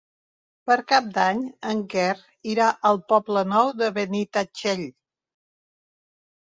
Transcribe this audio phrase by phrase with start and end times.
[0.69, 1.43] Per Cap d'Any
[1.73, 2.07] en Quer
[2.55, 4.87] irà al Poble Nou de Benitatxell.